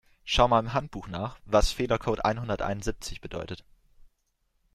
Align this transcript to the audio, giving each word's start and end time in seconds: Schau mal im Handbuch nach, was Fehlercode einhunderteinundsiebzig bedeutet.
Schau 0.23 0.47
mal 0.47 0.57
im 0.59 0.73
Handbuch 0.73 1.07
nach, 1.07 1.37
was 1.45 1.71
Fehlercode 1.73 2.25
einhunderteinundsiebzig 2.25 3.21
bedeutet. 3.21 3.63